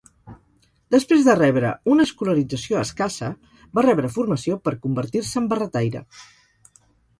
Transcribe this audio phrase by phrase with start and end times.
[0.93, 3.29] Després de rebre una escolarització escassa,
[3.79, 6.05] va rebre formació per convertir-se en barretaire.